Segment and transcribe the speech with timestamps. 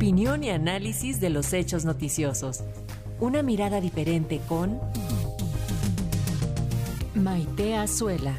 [0.00, 2.64] Opinión y análisis de los hechos noticiosos.
[3.18, 4.80] Una mirada diferente con
[7.14, 8.32] Maite Azuela.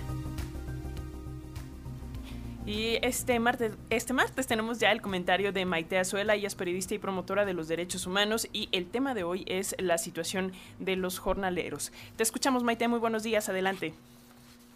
[2.65, 6.95] Y este martes, este martes tenemos ya el comentario de Maite Azuela, ella es periodista
[6.95, 10.95] y promotora de los derechos humanos y el tema de hoy es la situación de
[10.95, 11.93] los jornaleros.
[12.15, 13.93] Te escuchamos Maite, muy buenos días, adelante.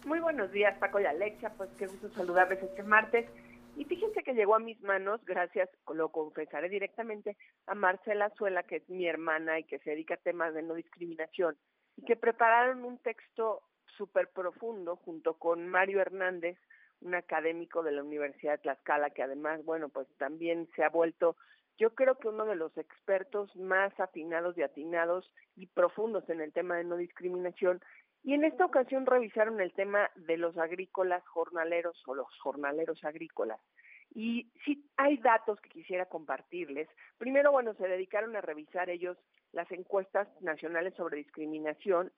[0.04, 3.26] Muy buenos días Paco y Alexia, pues qué gusto saludarles este martes.
[3.76, 7.36] Y fíjense que llegó a mis manos, gracias, lo confesaré directamente,
[7.66, 10.74] a Marcela Azuela, que es mi hermana y que se dedica a temas de no
[10.74, 11.56] discriminación,
[11.96, 13.62] y que prepararon un texto
[13.96, 16.58] súper profundo junto con Mario Hernández,
[17.02, 21.36] un académico de la Universidad de Tlaxcala, que además, bueno, pues también se ha vuelto,
[21.78, 26.52] yo creo que uno de los expertos más afinados y atinados y profundos en el
[26.52, 27.80] tema de no discriminación.
[28.22, 33.60] Y en esta ocasión revisaron el tema de los agrícolas jornaleros o los jornaleros agrícolas.
[34.14, 36.88] Y sí, hay datos que quisiera compartirles.
[37.18, 39.18] Primero, bueno, se dedicaron a revisar ellos
[39.52, 42.10] las encuestas nacionales sobre discriminación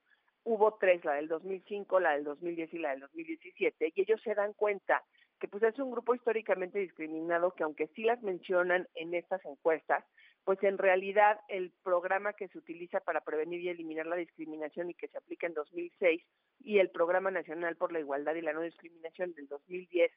[0.49, 4.35] hubo tres, la del 2005, la del 2010 y la del 2017, y ellos se
[4.35, 5.05] dan cuenta
[5.39, 10.05] que pues es un grupo históricamente discriminado que aunque sí las mencionan en estas encuestas,
[10.45, 14.95] pues en realidad el programa que se utiliza para prevenir y eliminar la discriminación y
[14.95, 16.23] que se aplica en 2006
[16.61, 20.11] y el Programa Nacional por la Igualdad y la No Discriminación del 2010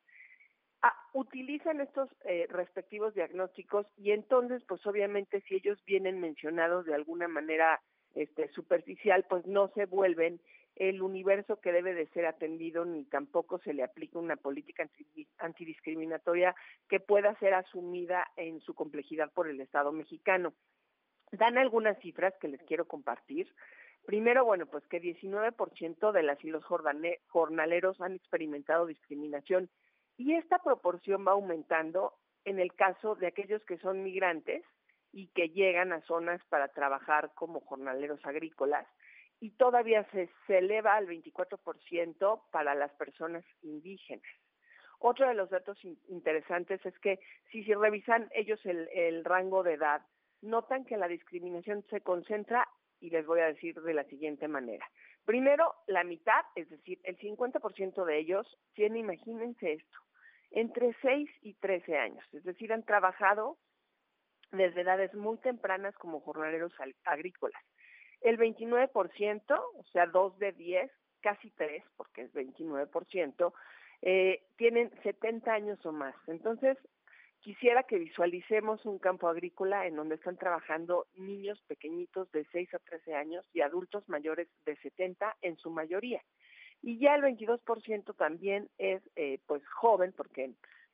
[0.83, 6.95] ah, utilizan estos eh, respectivos diagnósticos y entonces pues obviamente si ellos vienen mencionados de
[6.95, 7.81] alguna manera
[8.15, 10.41] este, superficial, pues no se vuelven
[10.75, 14.89] el universo que debe de ser atendido ni tampoco se le aplica una política
[15.37, 16.55] antidiscriminatoria
[16.89, 20.53] que pueda ser asumida en su complejidad por el Estado mexicano.
[21.31, 23.53] Dan algunas cifras que les quiero compartir.
[24.05, 29.69] Primero, bueno, pues que 19% de las y los jornaleros han experimentado discriminación
[30.17, 34.63] y esta proporción va aumentando en el caso de aquellos que son migrantes,
[35.13, 38.87] y que llegan a zonas para trabajar como jornaleros agrícolas
[39.41, 44.23] y todavía se, eleva al 24% para las personas indígenas.
[44.99, 47.19] Otro de los datos interesantes es que
[47.51, 50.03] si se revisan ellos el, el rango de edad,
[50.41, 52.67] notan que la discriminación se concentra
[52.99, 54.87] y les voy a decir de la siguiente manera.
[55.25, 59.97] Primero, la mitad, es decir, el 50% de ellos tiene, imagínense esto,
[60.51, 63.57] entre 6 y 13 años, es decir, han trabajado
[64.51, 66.73] desde edades muy tempranas como jornaleros
[67.05, 67.63] agrícolas.
[68.21, 73.53] El 29%, o sea, dos de 10, casi tres, porque es 29%,
[74.03, 76.15] eh, tienen 70 años o más.
[76.27, 76.77] Entonces,
[77.39, 82.79] quisiera que visualicemos un campo agrícola en donde están trabajando niños pequeñitos de 6 a
[82.79, 86.21] 13 años y adultos mayores de 70 en su mayoría.
[86.83, 90.51] Y ya el 22% también es eh, pues joven, porque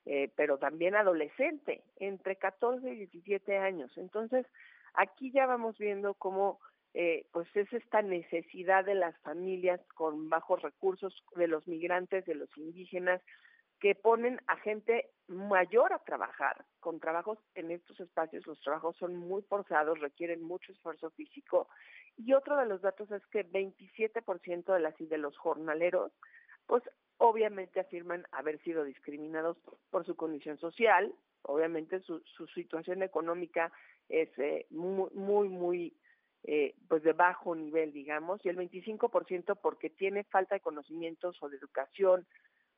[0.09, 3.91] eh, pero también adolescente, entre 14 y 17 años.
[3.97, 4.45] Entonces,
[4.93, 6.61] aquí ya vamos viendo cómo
[6.93, 12.35] eh, pues es esta necesidad de las familias con bajos recursos, de los migrantes, de
[12.35, 13.21] los indígenas,
[13.79, 19.15] que ponen a gente mayor a trabajar, con trabajos en estos espacios, los trabajos son
[19.15, 21.67] muy forzados, requieren mucho esfuerzo físico.
[22.17, 26.11] Y otro de los datos es que 27% de las de los jornaleros,
[26.65, 26.83] pues
[27.17, 29.57] obviamente afirman haber sido discriminados
[29.91, 33.71] por su condición social, obviamente su, su situación económica
[34.09, 35.93] es eh, muy, muy, muy
[36.49, 41.49] eh, pues de bajo nivel, digamos, y el 25% porque tiene falta de conocimientos o
[41.49, 42.25] de educación,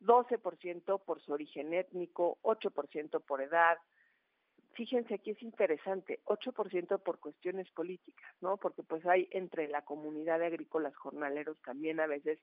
[0.01, 3.77] 12% por su origen étnico, 8% por edad.
[4.73, 8.57] Fíjense aquí es interesante, 8% por cuestiones políticas, ¿no?
[8.57, 12.39] Porque pues hay entre la comunidad de agrícolas jornaleros también a veces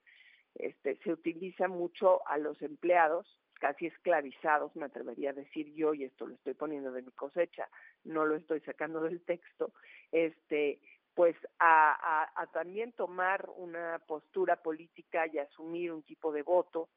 [0.55, 6.03] este, se utiliza mucho a los empleados, casi esclavizados, me atrevería a decir yo, y
[6.03, 7.67] esto lo estoy poniendo de mi cosecha,
[8.03, 9.73] no lo estoy sacando del texto,
[10.11, 10.79] este,
[11.17, 16.89] pues a, también tomar una postura política y asumir un tipo de voto,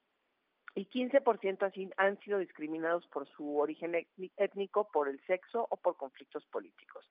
[0.75, 5.97] y 15% así han sido discriminados por su origen étnico, por el sexo o por
[5.97, 7.11] conflictos políticos.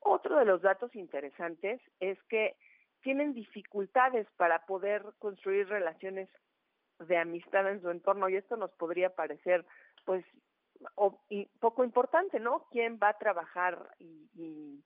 [0.00, 2.58] Otro de los datos interesantes es que
[3.00, 6.28] tienen dificultades para poder construir relaciones
[6.98, 9.64] de amistad en su entorno y esto nos podría parecer
[10.04, 10.26] pues
[11.58, 12.66] poco importante, ¿no?
[12.70, 14.84] ¿Quién va a trabajar y, y,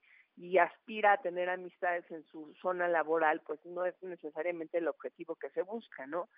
[0.58, 3.40] aspira a tener amistades en su zona laboral?
[3.44, 6.28] Pues no es necesariamente el objetivo que se busca, ¿no?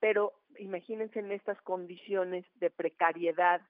[0.00, 3.60] Pero imagínense en estas condiciones de precariedad,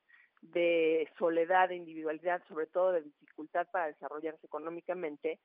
[0.42, 5.40] de soledad, de individualidad, sobre todo de dificultad para desarrollarse económicamente,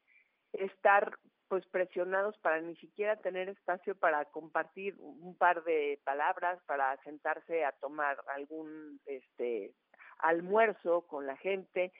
[0.51, 1.17] estar
[1.47, 7.63] pues presionados para ni siquiera tener espacio para compartir un par de palabras, para sentarse
[7.63, 9.73] a tomar algún este
[10.19, 11.91] almuerzo con la gente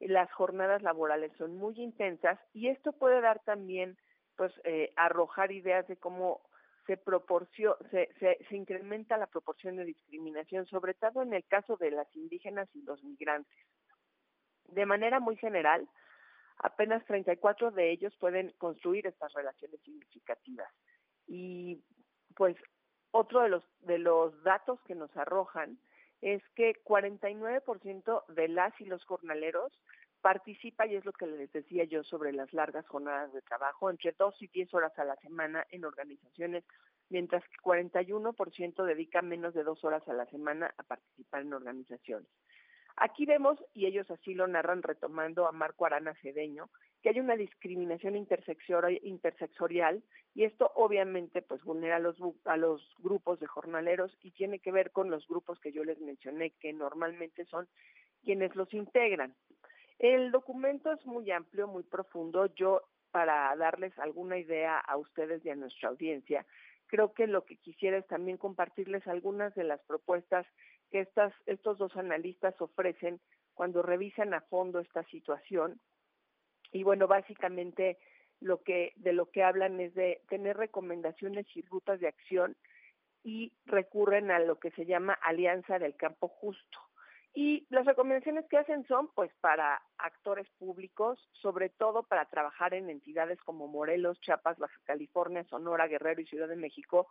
[0.00, 3.96] las jornadas laborales son muy intensas y esto puede dar también,
[4.36, 6.40] pues, eh, arrojar ideas de cómo
[6.86, 11.76] se, proporcio, se, se, se incrementa la proporción de discriminación, sobre todo en el caso
[11.76, 13.58] de las indígenas y los migrantes.
[14.68, 15.88] De manera muy general,
[16.58, 20.68] apenas 34 de ellos pueden construir estas relaciones significativas.
[21.26, 21.82] Y
[22.36, 22.56] pues
[23.10, 25.78] otro de los, de los datos que nos arrojan
[26.20, 29.72] es que 49% de las y los jornaleros
[30.20, 34.12] participa, y es lo que les decía yo sobre las largas jornadas de trabajo, entre
[34.18, 36.64] 2 y 10 horas a la semana en organizaciones,
[37.08, 42.28] mientras que 41% dedica menos de dos horas a la semana a participar en organizaciones.
[42.96, 46.68] Aquí vemos, y ellos así lo narran retomando a Marco Arana Cedeño,
[47.02, 50.02] que hay una discriminación intersectorial
[50.34, 54.72] y esto obviamente pues vulnera a los, a los grupos de jornaleros y tiene que
[54.72, 57.68] ver con los grupos que yo les mencioné, que normalmente son
[58.24, 59.34] quienes los integran.
[59.98, 62.46] El documento es muy amplio, muy profundo.
[62.54, 66.46] Yo, para darles alguna idea a ustedes y a nuestra audiencia,
[66.86, 70.46] creo que lo que quisiera es también compartirles algunas de las propuestas
[70.90, 73.20] que estas, estos dos analistas ofrecen
[73.54, 75.80] cuando revisan a fondo esta situación.
[76.72, 77.98] Y bueno, básicamente
[78.40, 82.56] lo que de lo que hablan es de tener recomendaciones y rutas de acción
[83.24, 86.78] y recurren a lo que se llama alianza del campo justo.
[87.34, 92.90] Y las recomendaciones que hacen son pues para actores públicos, sobre todo para trabajar en
[92.90, 97.06] entidades como Morelos, Chiapas, Baja California, Sonora, Guerrero y Ciudad de México,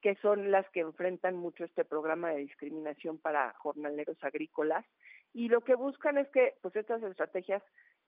[0.00, 4.84] que son las que enfrentan mucho este programa de discriminación para jornaleros agrícolas.
[5.32, 7.62] Y lo que buscan es que pues estas estrategias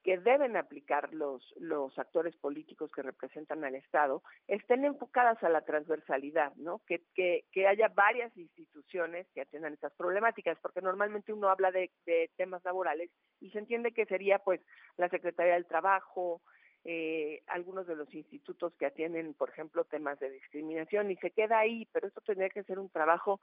[0.05, 5.63] que deben aplicar los, los actores políticos que representan al Estado estén enfocadas a la
[5.63, 6.81] transversalidad, ¿no?
[6.87, 11.91] Que, que, que haya varias instituciones que atiendan estas problemáticas, porque normalmente uno habla de,
[12.05, 13.11] de temas laborales
[13.41, 14.61] y se entiende que sería pues
[14.99, 16.43] la Secretaría del Trabajo,
[16.85, 21.61] eh, algunos de los institutos que atienden, por ejemplo, temas de discriminación y se queda
[21.61, 23.41] ahí, pero esto tendría que ser un trabajo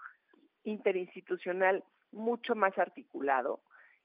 [0.63, 3.61] interinstitucional mucho más articulado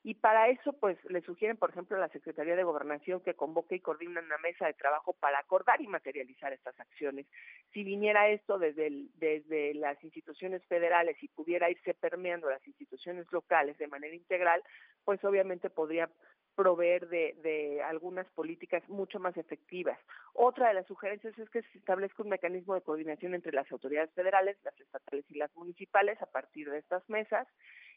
[0.07, 3.75] y para eso, pues, le sugieren, por ejemplo, a la Secretaría de Gobernación que convoque
[3.75, 7.27] y coordine una mesa de trabajo para acordar y materializar estas acciones.
[7.73, 13.79] Si viniera esto desde, desde las instituciones federales y pudiera irse permeando las instituciones locales
[13.79, 14.63] de manera integral,
[15.05, 16.09] pues obviamente podría
[16.55, 19.99] proveer de, de, algunas políticas mucho más efectivas.
[20.35, 24.13] Otra de las sugerencias es que se establezca un mecanismo de coordinación entre las autoridades
[24.13, 27.49] federales, las estatales y las municipales a partir de estas mesas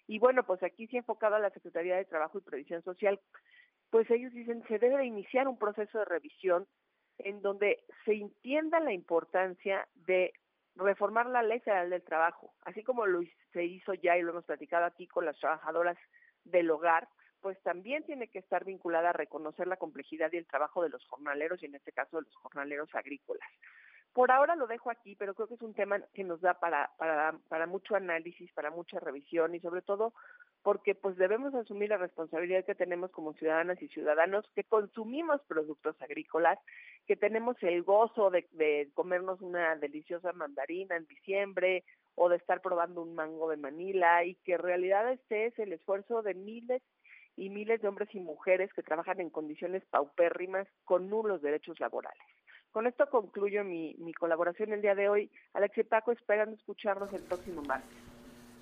[0.10, 3.20] y bueno, pues aquí sí enfocado a la Secretaría de Trabajo y Previsión Social,
[3.92, 6.66] pues ellos dicen se debe de iniciar un proceso de revisión
[7.20, 10.34] en donde se entienda la importancia de
[10.74, 13.22] reformar la ley federal del trabajo, así como lo
[13.54, 15.98] se hizo ya y lo hemos platicado aquí con las trabajadoras
[16.44, 17.08] del hogar,
[17.40, 21.06] pues también tiene que estar vinculada a reconocer la complejidad y el trabajo de los
[21.06, 23.48] jornaleros y en este caso de los jornaleros agrícolas.
[24.14, 26.92] Por ahora lo dejo aquí, pero creo que es un tema que nos da para,
[26.98, 30.14] para, para mucho análisis, para mucha revisión y sobre todo
[30.62, 35.96] porque pues debemos asumir la responsabilidad que tenemos como ciudadanas y ciudadanos que consumimos productos
[36.02, 36.60] agrícolas,
[37.08, 41.86] que tenemos el gozo de, de comernos una deliciosa mandarina en diciembre
[42.16, 45.72] o de estar probando un mango de Manila y que en realidad este es el
[45.72, 46.82] esfuerzo de miles
[47.38, 52.22] y miles de hombres y mujeres que trabajan en condiciones paupérrimas con nulos derechos laborales.
[52.72, 55.30] Con esto concluyo mi, mi colaboración el día de hoy.
[55.54, 57.98] Alex y Paco esperando escucharnos el próximo martes.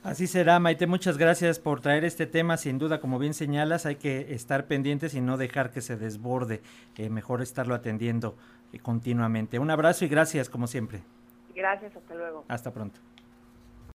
[0.03, 0.87] Así será, Maite.
[0.87, 2.55] Muchas gracias por traer este tema.
[2.55, 6.61] Sin duda, como bien señalas, hay que estar pendientes y no dejar que se desborde.
[6.95, 8.37] Eh, mejor estarlo atendiendo
[8.71, 9.59] eh, continuamente.
[9.59, 11.01] Un abrazo y gracias, como siempre.
[11.53, 12.45] Gracias, hasta luego.
[12.47, 13.01] Hasta pronto.